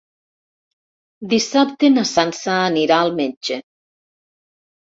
[1.33, 3.63] Dissabte na Sança anirà al metge.